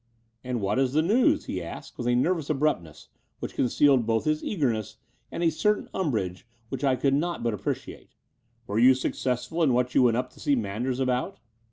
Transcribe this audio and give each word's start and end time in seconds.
"And 0.43 0.61
what 0.61 0.79
is 0.79 0.95
your 0.95 1.03
news?" 1.03 1.45
he 1.45 1.61
asked 1.61 1.95
with 1.95 2.07
a 2.07 2.15
nervous 2.15 2.49
abruptness, 2.49 3.09
which 3.37 3.53
concealed 3.53 4.07
both 4.07 4.25
his 4.25 4.43
eagerness 4.43 4.97
and 5.31 5.43
a 5.43 5.51
certain 5.51 5.91
umbrage, 5.93 6.47
which 6.69 6.81
T 6.81 6.87
cotild 6.87 7.13
not 7.13 7.43
but 7.43 7.53
appreciate. 7.53 8.15
"Were 8.65 8.79
you 8.79 8.95
successful 8.95 9.61
in 9.61 9.73
what 9.73 9.93
you 9.93 10.01
went 10.01 10.17
up 10.17 10.31
to 10.31 10.39
see 10.39 10.55
Manders 10.55 10.99
about?" 10.99 11.37